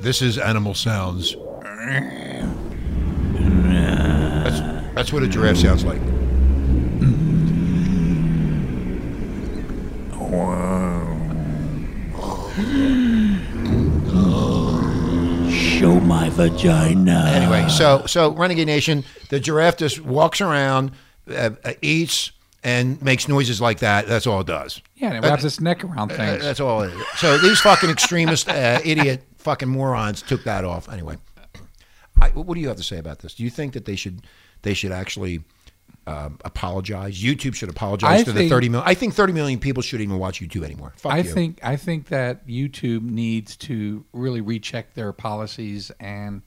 This 0.00 0.20
is 0.20 0.36
animal 0.36 0.74
sounds. 0.74 1.36
That's, 4.42 4.60
that's 4.94 5.12
what 5.12 5.22
a 5.22 5.28
giraffe 5.28 5.58
sounds 5.58 5.84
like. 5.84 6.11
Show 15.92 16.00
my 16.00 16.30
vagina. 16.30 17.30
Anyway, 17.34 17.68
so 17.68 18.06
so 18.06 18.32
Renegade 18.32 18.66
Nation, 18.66 19.04
the 19.28 19.38
giraffe 19.38 19.76
just 19.76 20.00
walks 20.00 20.40
around, 20.40 20.92
uh, 21.28 21.50
uh, 21.62 21.72
eats, 21.82 22.32
and 22.64 23.00
makes 23.02 23.28
noises 23.28 23.60
like 23.60 23.80
that. 23.80 24.06
That's 24.06 24.26
all 24.26 24.40
it 24.40 24.46
does. 24.46 24.80
yeah, 24.96 25.08
and 25.12 25.22
it 25.22 25.28
wraps 25.28 25.44
its 25.44 25.60
neck 25.60 25.84
around 25.84 26.10
Uh, 26.12 26.16
things. 26.16 26.42
That's 26.42 26.60
all 26.60 26.80
it 26.80 26.94
is. 26.94 27.06
So 27.18 27.36
these 27.36 27.60
fucking 27.60 27.90
extremist, 27.90 28.48
uh, 28.48 28.80
idiot, 28.82 29.22
fucking 29.36 29.68
morons 29.68 30.22
took 30.22 30.44
that 30.44 30.64
off. 30.64 30.88
Anyway, 30.90 31.18
I, 32.18 32.28
what 32.30 32.54
do 32.54 32.60
you 32.62 32.68
have 32.68 32.78
to 32.78 32.82
say 32.82 32.96
about 32.96 33.18
this? 33.18 33.34
Do 33.34 33.42
you 33.42 33.50
think 33.50 33.74
that 33.74 33.84
they 33.84 33.96
should 33.96 34.22
they 34.62 34.72
should 34.72 34.92
actually 34.92 35.42
um, 36.06 36.38
apologize? 36.44 37.22
YouTube 37.22 37.54
should 37.54 37.68
apologize 37.68 38.20
I 38.20 38.24
to 38.24 38.32
the 38.32 38.40
think- 38.40 38.50
thirty 38.50 38.68
million. 38.68 38.88
I 38.88 38.94
think 38.94 39.14
thirty 39.14 39.32
million 39.32 39.58
people 39.60 39.82
shouldn't 39.82 40.08
even 40.08 40.18
watch 40.18 40.40
YouTube 40.40 40.64
anymore. 40.64 40.92
Fuck 40.96 41.12
I 41.12 41.18
you. 41.18 41.24
think 41.24 41.60
I 41.62 41.76
think 41.76 42.08
that 42.08 42.46
YouTube 42.46 43.02
needs 43.02 43.56
to 43.58 44.04
really 44.12 44.40
recheck 44.40 44.94
their 44.94 45.12
policies 45.12 45.90
and 46.00 46.42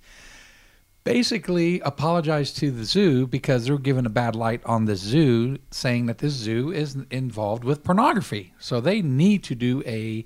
basically 1.04 1.80
apologize 1.82 2.52
to 2.54 2.72
the 2.72 2.84
zoo 2.84 3.28
because 3.28 3.66
they're 3.66 3.78
giving 3.78 4.06
a 4.06 4.10
bad 4.10 4.36
light 4.36 4.62
on 4.66 4.86
the 4.86 4.96
zoo, 4.96 5.58
saying 5.72 6.08
that 6.08 6.18
this 6.18 6.34
zoo 6.34 6.72
is 6.72 6.98
involved 7.12 7.64
with 7.64 7.84
pornography. 7.84 8.54
So 8.60 8.82
they 8.82 9.02
need 9.02 9.44
to 9.46 9.56
do 9.56 9.84
a 9.86 10.26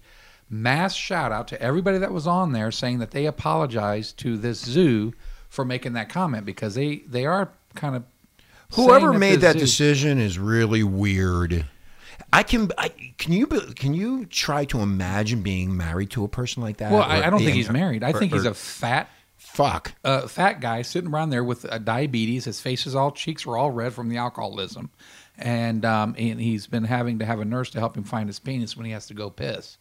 mass 0.49 0.95
shout 0.95 1.31
out 1.31 1.47
to 1.49 1.61
everybody 1.61 1.97
that 1.97 2.11
was 2.11 2.25
on 2.25 2.53
there, 2.53 2.71
saying 2.71 2.99
that 2.99 3.11
they 3.11 3.25
apologize 3.25 4.13
to 4.13 4.37
this 4.37 4.59
zoo 4.59 5.13
for 5.49 5.65
making 5.65 5.93
that 5.93 6.09
comment 6.09 6.45
because 6.45 6.75
they 6.75 6.97
they 7.07 7.25
are 7.25 7.51
kind 7.75 7.95
of 7.95 8.03
Whoever 8.73 9.09
saying 9.09 9.19
made 9.19 9.41
that 9.41 9.53
zoo- 9.53 9.59
decision 9.59 10.19
is 10.19 10.37
really 10.39 10.83
weird. 10.83 11.65
I 12.31 12.43
can. 12.43 12.71
I, 12.77 12.89
can 13.17 13.33
you? 13.33 13.47
Can 13.47 13.93
you 13.93 14.25
try 14.25 14.65
to 14.65 14.79
imagine 14.81 15.41
being 15.41 15.75
married 15.75 16.11
to 16.11 16.23
a 16.23 16.27
person 16.27 16.61
like 16.61 16.77
that? 16.77 16.91
Well, 16.91 17.01
I, 17.01 17.23
I 17.23 17.29
don't 17.29 17.39
think 17.39 17.53
he's 17.55 17.69
married. 17.69 18.03
I 18.03 18.11
or- 18.11 18.19
think 18.19 18.31
he's 18.33 18.45
or- 18.45 18.51
a 18.51 18.53
fat 18.53 19.09
fuck. 19.37 19.93
a 20.03 20.27
fat 20.27 20.61
guy 20.61 20.83
sitting 20.83 21.09
around 21.09 21.31
there 21.31 21.43
with 21.43 21.65
uh, 21.65 21.79
diabetes. 21.79 22.45
His 22.45 22.61
face 22.61 22.85
is 22.85 22.93
all 22.95 23.11
cheeks 23.11 23.45
were 23.45 23.57
all 23.57 23.71
red 23.71 23.93
from 23.93 24.09
the 24.09 24.17
alcoholism, 24.17 24.91
and 25.39 25.83
um, 25.85 26.13
and 26.19 26.39
he's 26.39 26.67
been 26.67 26.83
having 26.83 27.17
to 27.19 27.25
have 27.25 27.39
a 27.39 27.45
nurse 27.45 27.71
to 27.71 27.79
help 27.79 27.97
him 27.97 28.03
find 28.03 28.29
his 28.29 28.37
penis 28.39 28.77
when 28.77 28.85
he 28.85 28.91
has 28.91 29.07
to 29.07 29.15
go 29.15 29.31
piss. 29.31 29.77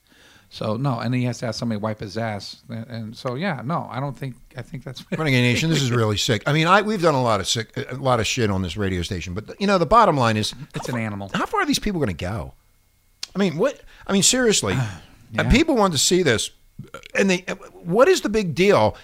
So 0.51 0.77
no, 0.77 0.99
and 0.99 1.15
he 1.15 1.25
has 1.25 1.39
to 1.39 1.47
have 1.47 1.55
somebody 1.55 1.79
wipe 1.79 2.01
his 2.01 2.17
ass, 2.17 2.63
and, 2.71 2.87
and 2.87 3.17
so 3.17 3.35
yeah, 3.35 3.61
no, 3.65 3.87
I 3.91 4.01
don't 4.01 4.17
think 4.17 4.35
I 4.57 4.63
think 4.63 4.83
that's 4.83 5.05
Renegade 5.11 5.43
Nation, 5.53 5.69
this 5.69 5.83
is 5.83 5.91
really 5.91 6.17
sick. 6.17 6.43
I 6.47 6.53
mean, 6.55 6.67
I 6.67 6.81
we've 6.81 7.03
done 7.03 7.15
a 7.15 7.23
lot 7.23 7.41
of 7.41 7.47
sick, 7.47 7.71
a 7.77 7.95
lot 7.97 8.19
of 8.19 8.27
shit 8.27 8.51
on 8.51 8.63
this 8.63 8.77
radio 8.77 9.03
station, 9.03 9.35
but 9.35 9.61
you 9.61 9.67
know, 9.67 9.77
the 9.77 9.85
bottom 9.87 10.17
line 10.17 10.37
is, 10.39 10.55
it's 10.75 10.89
an 10.89 10.97
animal. 10.99 11.31
how 11.35 11.45
far 11.45 11.61
are 11.61 11.67
these 11.67 11.79
people 11.79 12.01
going 12.01 12.17
to 12.17 12.25
go? 12.25 12.55
I 13.37 13.39
mean, 13.39 13.59
what? 13.59 13.79
I 14.07 14.13
mean, 14.13 14.23
seriously, 14.23 14.73
Yeah. 15.33 15.43
and 15.43 15.51
people 15.51 15.77
want 15.77 15.93
to 15.93 15.99
see 15.99 16.23
this, 16.23 16.51
and 17.15 17.29
they, 17.29 17.41
what 17.73 18.09
is 18.09 18.23
the 18.23 18.31
big 18.31 18.55
deal? 18.55 18.97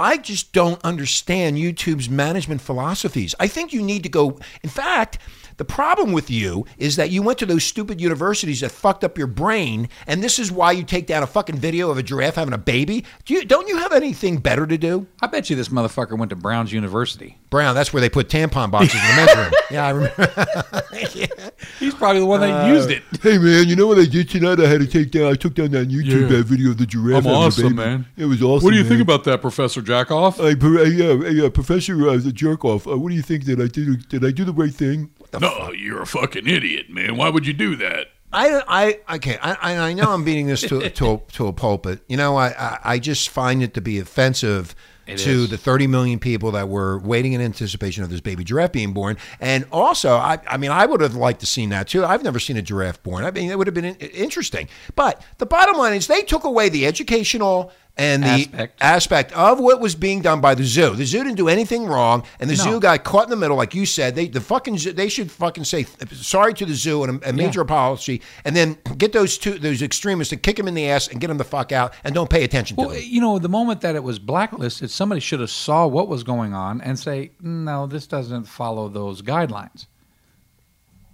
I 0.00 0.16
just 0.16 0.54
don't 0.54 0.82
understand 0.82 1.58
YouTube's 1.58 2.08
management 2.08 2.62
philosophies. 2.62 3.34
I 3.38 3.48
think 3.48 3.74
you 3.74 3.82
need 3.82 4.02
to 4.04 4.08
go. 4.08 4.38
In 4.62 4.70
fact, 4.70 5.18
the 5.58 5.64
problem 5.66 6.12
with 6.12 6.30
you 6.30 6.64
is 6.78 6.96
that 6.96 7.10
you 7.10 7.20
went 7.20 7.38
to 7.40 7.44
those 7.44 7.64
stupid 7.64 8.00
universities 8.00 8.60
that 8.60 8.70
fucked 8.70 9.04
up 9.04 9.18
your 9.18 9.26
brain, 9.26 9.90
and 10.06 10.24
this 10.24 10.38
is 10.38 10.50
why 10.50 10.72
you 10.72 10.84
take 10.84 11.06
down 11.06 11.22
a 11.22 11.26
fucking 11.26 11.58
video 11.58 11.90
of 11.90 11.98
a 11.98 12.02
giraffe 12.02 12.36
having 12.36 12.54
a 12.54 12.58
baby. 12.58 13.04
Do 13.26 13.34
you, 13.34 13.44
don't 13.44 13.68
you 13.68 13.76
have 13.76 13.92
anything 13.92 14.38
better 14.38 14.66
to 14.66 14.78
do? 14.78 15.06
I 15.20 15.26
bet 15.26 15.50
you 15.50 15.56
this 15.56 15.68
motherfucker 15.68 16.16
went 16.16 16.30
to 16.30 16.36
Brown's 16.36 16.72
University. 16.72 17.36
Brown, 17.50 17.74
that's 17.74 17.92
where 17.92 18.00
they 18.00 18.08
put 18.08 18.30
tampon 18.30 18.70
boxes 18.70 18.94
in 18.94 19.06
the 19.06 19.16
men's 19.16 19.36
room. 19.36 19.52
Yeah, 19.70 19.86
I 19.86 19.90
remember. 19.90 20.82
He's 21.78 21.94
probably 21.94 22.20
the 22.20 22.26
one 22.26 22.40
that 22.40 22.66
used 22.66 22.90
uh, 22.90 22.94
it. 22.94 23.02
Hey 23.22 23.38
man, 23.38 23.68
you 23.68 23.76
know 23.76 23.86
what 23.86 23.98
I 23.98 24.04
did 24.04 24.28
tonight? 24.28 24.58
I 24.58 24.66
had 24.66 24.80
to 24.80 24.86
take 24.86 25.12
down. 25.12 25.30
I 25.30 25.34
took 25.34 25.54
down 25.54 25.70
that 25.70 25.88
YouTube 25.88 26.22
Yeah. 26.22 26.38
that 26.38 26.46
video 26.46 26.70
of 26.70 26.78
the 26.78 26.86
giraffe. 26.86 27.18
I'm 27.18 27.22
having 27.24 27.30
a 27.30 27.46
awesome, 27.46 27.62
baby. 27.64 27.74
man. 27.76 28.06
It 28.16 28.24
was 28.24 28.42
awesome. 28.42 28.64
What 28.64 28.72
do 28.72 28.76
you 28.78 28.82
man. 28.82 28.88
think 28.88 29.02
about 29.02 29.22
that, 29.24 29.40
Professor 29.40 29.80
Jackoff? 29.90 30.36
Hey, 30.36 30.54
pro- 30.54 30.84
hey, 30.84 30.90
yeah, 30.90 31.16
hey, 31.28 31.46
uh, 31.46 31.50
Professor 31.50 32.08
uh, 32.08 32.16
the 32.16 32.32
jerk 32.32 32.64
off. 32.64 32.86
Uh, 32.86 32.96
what 32.98 33.08
do 33.10 33.16
you 33.16 33.22
think? 33.22 33.44
Did 33.44 33.60
I 33.60 33.66
do? 33.66 33.96
Did 33.96 34.24
I 34.24 34.30
do 34.30 34.44
the 34.44 34.52
right 34.52 34.72
thing? 34.72 35.10
no, 35.40 35.72
you're 35.72 36.02
a 36.02 36.06
fucking 36.06 36.46
idiot, 36.46 36.90
man. 36.90 37.16
Why 37.16 37.28
would 37.28 37.46
you 37.46 37.52
do 37.52 37.76
that? 37.76 38.08
I, 38.32 38.62
I, 39.08 39.16
okay. 39.16 39.38
I, 39.42 39.54
I 39.60 39.76
I 39.88 39.92
know 39.92 40.12
I'm 40.12 40.22
beating 40.24 40.46
this 40.46 40.60
to 40.62 40.88
to 40.98 41.10
a, 41.14 41.18
to 41.32 41.46
a 41.48 41.52
pulpit. 41.52 42.00
You 42.08 42.16
know, 42.16 42.36
I, 42.36 42.48
I, 42.50 42.78
I 42.84 42.98
just 43.00 43.28
find 43.30 43.62
it 43.62 43.74
to 43.74 43.80
be 43.80 43.98
offensive 43.98 44.76
It 45.08 45.18
to 45.18 45.30
is. 45.30 45.50
the 45.50 45.58
30 45.58 45.88
million 45.88 46.20
people 46.20 46.52
that 46.52 46.68
were 46.68 47.00
waiting 47.00 47.32
in 47.32 47.40
anticipation 47.40 48.04
of 48.04 48.10
this 48.10 48.20
baby 48.20 48.44
giraffe 48.44 48.70
being 48.70 48.92
born. 48.92 49.16
And 49.40 49.66
also, 49.72 50.14
I, 50.14 50.38
I 50.46 50.56
mean, 50.58 50.70
I 50.70 50.86
would 50.86 51.00
have 51.00 51.16
liked 51.16 51.40
to 51.40 51.46
seen 51.46 51.70
that 51.70 51.88
too. 51.88 52.04
I've 52.04 52.22
never 52.22 52.38
seen 52.38 52.56
a 52.56 52.62
giraffe 52.62 53.02
born. 53.02 53.24
I 53.24 53.32
mean, 53.32 53.50
it 53.50 53.58
would 53.58 53.66
have 53.66 53.74
been 53.74 53.84
in- 53.86 53.96
interesting. 53.96 54.68
But 54.94 55.20
the 55.38 55.46
bottom 55.46 55.76
line 55.76 55.94
is, 55.94 56.06
they 56.06 56.22
took 56.22 56.44
away 56.44 56.68
the 56.68 56.86
educational 56.86 57.72
and 58.00 58.22
the 58.22 58.28
Aspect. 58.28 58.82
aspect 58.82 59.32
of 59.32 59.60
what 59.60 59.78
was 59.80 59.94
being 59.94 60.22
done 60.22 60.40
by 60.40 60.54
the 60.54 60.64
zoo. 60.64 60.94
The 60.96 61.04
zoo 61.04 61.22
didn't 61.22 61.36
do 61.36 61.48
anything 61.48 61.84
wrong, 61.86 62.24
and 62.40 62.48
the 62.48 62.56
No. 62.56 62.64
zoo 62.64 62.80
got 62.80 63.04
caught 63.04 63.24
in 63.24 63.30
the 63.30 63.36
middle, 63.36 63.56
like 63.56 63.74
you 63.74 63.84
said. 63.84 64.14
They 64.16 64.26
the 64.28 64.40
fucking 64.40 64.78
zoo, 64.78 64.92
they 64.92 65.08
should 65.08 65.30
fucking 65.30 65.64
say 65.64 65.86
sorry 66.12 66.54
to 66.54 66.64
the 66.64 66.74
zoo 66.74 67.04
and 67.04 67.22
a, 67.22 67.28
a 67.30 67.32
major 67.32 67.60
apology, 67.60 68.22
and 68.44 68.56
then 68.56 68.78
get 68.96 69.12
those 69.12 69.36
two 69.38 69.58
those 69.58 69.82
extremists 69.82 70.30
to 70.30 70.36
kick 70.36 70.56
them 70.56 70.66
in 70.66 70.74
the 70.74 70.88
ass 70.88 71.08
and 71.08 71.20
get 71.20 71.26
them 71.28 71.36
the 71.38 71.44
fuck 71.44 71.72
out, 71.72 71.92
and 72.02 72.14
don't 72.14 72.30
pay 72.30 72.42
attention 72.42 72.76
Well, 72.76 72.88
to 72.88 72.94
them. 72.94 73.04
you 73.06 73.20
know, 73.20 73.38
the 73.38 73.48
moment 73.50 73.82
that 73.82 73.94
it 73.94 74.02
was 74.02 74.18
blacklisted, 74.18 74.90
somebody 74.90 75.20
should 75.20 75.40
have 75.40 75.50
saw 75.50 75.86
what 75.86 76.08
was 76.08 76.24
going 76.24 76.54
on 76.54 76.80
and 76.80 76.98
say, 76.98 77.32
"No, 77.40 77.86
this 77.86 78.06
doesn't 78.06 78.44
follow 78.44 78.88
those 78.88 79.20
guidelines." 79.22 79.86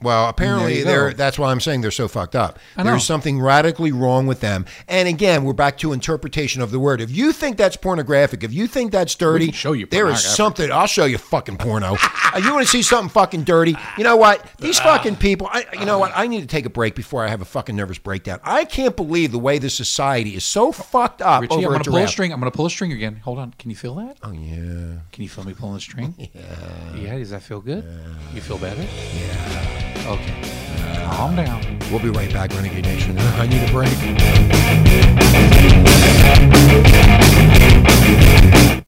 Well, 0.03 0.29
apparently 0.29 0.83
they're 0.83 1.15
that's 1.15 1.39
why 1.39 1.51
I'm 1.51 1.61
saying 1.61 1.81
they're 1.81 1.91
so 1.91 2.07
fucked 2.07 2.37
up. 2.37 2.59
I 2.77 2.83
know. 2.83 2.91
There's 2.91 3.05
something 3.05 3.41
radically 3.41 3.93
wrong 3.93 4.27
with 4.27 4.41
them. 4.41 4.67
And 4.89 5.09
again, 5.09 5.43
we're 5.43 5.55
back 5.55 5.79
to 5.79 5.93
interpretation 5.93 6.61
of 6.61 6.71
the 6.71 6.79
word. 6.79 7.01
If 7.01 7.11
you 7.11 7.33
think 7.33 7.57
that's 7.57 7.77
pornographic, 7.77 8.45
if 8.45 8.53
you 8.53 8.67
think 8.67 8.93
that's 8.93 9.15
dirty, 9.15 9.53
show 9.53 9.73
you 9.73 9.87
there 9.87 10.09
is 10.09 10.23
something. 10.23 10.71
I'll 10.71 10.87
show 10.87 11.07
you 11.07 11.17
fucking 11.17 11.57
porno. 11.57 11.97
Uh, 12.35 12.39
you 12.39 12.53
want 12.53 12.67
to 12.67 12.71
see 12.71 12.83
something 12.83 13.09
fucking 13.09 13.45
dirty? 13.45 13.75
You 13.97 14.05
know 14.05 14.17
what? 14.17 14.47
These 14.59 14.79
fucking 14.81 15.17
people. 15.17 15.49
I, 15.51 15.65
you 15.73 15.87
know 15.87 15.99
what? 15.99 16.13
I 16.15 16.27
need 16.27 16.43
to 16.43 16.47
take 16.47 16.67
a 16.67 16.71
break 16.71 16.95
before 16.95 17.25
I 17.25 17.29
have 17.29 17.41
a 17.41 17.47
fucking 17.47 17.75
nervous 17.75 17.99
breakdown. 17.99 18.41
I 18.45 18.65
can't 18.67 18.97
believe 18.97 19.33
the 19.33 19.39
way 19.39 19.59
this 19.59 19.75
society 19.75 20.35
is 20.35 20.45
so 20.45 20.73
fucked 20.73 21.23
up 21.23 21.41
Richie, 21.41 21.55
over 21.55 21.69
I'm 21.75 21.81
a 21.81 21.85
going 21.85 21.85
to 21.85 21.91
pull 21.91 21.97
a 21.97 22.01
giraffe. 22.01 22.11
string. 22.11 22.33
I'm 22.33 22.41
going 22.41 22.53
to 22.53 22.57
pull 22.57 22.67
a 22.67 22.71
string 22.71 22.93
again. 22.93 23.17
Hold 23.25 23.39
on. 23.39 23.53
Can 23.59 23.71
you 23.71 23.77
feel 23.77 23.95
that? 23.95 24.19
Oh 24.23 24.33
yeah. 24.33 24.99
Can 25.13 25.23
you 25.23 25.29
feel 25.29 25.45
me 25.45 25.55
pulling 25.55 25.75
the 25.75 25.81
string? 25.81 26.15
yeah. 26.19 26.95
Yeah. 26.95 27.17
Does 27.19 27.31
that 27.31 27.43
feel 27.43 27.61
good? 27.61 27.85
You 28.35 28.43
feel 28.43 28.59
better? 28.59 28.87
Okay. 30.05 30.35
Calm 31.11 31.37
down. 31.37 31.63
We'll 31.91 32.01
be 32.01 32.11
right 32.11 32.33
back, 32.33 32.53
Renegade 32.53 32.85
Nation. 32.85 33.17
I 33.19 33.47
need 33.47 33.63
a 33.63 33.71
break. 33.73 33.97